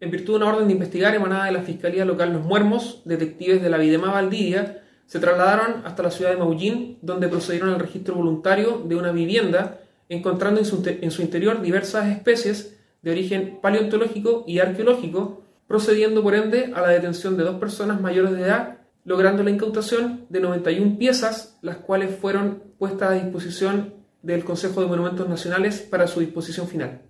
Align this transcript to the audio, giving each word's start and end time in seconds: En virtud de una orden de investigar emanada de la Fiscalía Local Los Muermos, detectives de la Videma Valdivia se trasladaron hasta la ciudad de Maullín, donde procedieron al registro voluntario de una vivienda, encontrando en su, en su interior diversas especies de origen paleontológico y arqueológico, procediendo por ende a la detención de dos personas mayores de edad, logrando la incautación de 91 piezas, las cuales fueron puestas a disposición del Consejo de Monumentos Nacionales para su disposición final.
En 0.00 0.10
virtud 0.10 0.32
de 0.32 0.36
una 0.38 0.54
orden 0.54 0.66
de 0.66 0.72
investigar 0.72 1.14
emanada 1.14 1.44
de 1.44 1.52
la 1.52 1.60
Fiscalía 1.60 2.06
Local 2.06 2.32
Los 2.32 2.42
Muermos, 2.42 3.02
detectives 3.04 3.60
de 3.60 3.68
la 3.68 3.76
Videma 3.76 4.10
Valdivia 4.10 4.82
se 5.04 5.18
trasladaron 5.18 5.82
hasta 5.84 6.02
la 6.02 6.10
ciudad 6.10 6.30
de 6.30 6.38
Maullín, 6.38 6.98
donde 7.02 7.28
procedieron 7.28 7.68
al 7.68 7.80
registro 7.80 8.14
voluntario 8.14 8.82
de 8.86 8.96
una 8.96 9.12
vivienda, 9.12 9.80
encontrando 10.08 10.58
en 10.58 10.64
su, 10.64 10.82
en 10.86 11.10
su 11.10 11.20
interior 11.20 11.60
diversas 11.60 12.06
especies 12.06 12.78
de 13.02 13.10
origen 13.10 13.58
paleontológico 13.60 14.44
y 14.46 14.60
arqueológico, 14.60 15.42
procediendo 15.66 16.22
por 16.22 16.34
ende 16.34 16.72
a 16.74 16.80
la 16.80 16.88
detención 16.88 17.36
de 17.36 17.44
dos 17.44 17.56
personas 17.60 18.00
mayores 18.00 18.32
de 18.32 18.40
edad, 18.40 18.78
logrando 19.04 19.42
la 19.42 19.50
incautación 19.50 20.24
de 20.30 20.40
91 20.40 20.96
piezas, 20.96 21.58
las 21.60 21.76
cuales 21.76 22.16
fueron 22.18 22.62
puestas 22.78 23.10
a 23.10 23.14
disposición 23.14 23.92
del 24.22 24.44
Consejo 24.44 24.80
de 24.80 24.86
Monumentos 24.86 25.28
Nacionales 25.28 25.80
para 25.80 26.06
su 26.06 26.20
disposición 26.20 26.68
final. 26.68 27.09